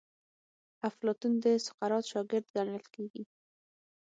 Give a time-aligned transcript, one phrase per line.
[0.89, 3.23] افلاطون د سقراط شاګرد ګڼل کیږي.